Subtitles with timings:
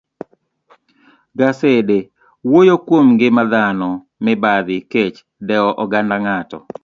[1.37, 1.97] gasede
[2.49, 3.89] wuoyo kuom ngima dhano,
[4.23, 5.15] mibadhi, kech,
[5.47, 6.57] dewo oganda ng'ato,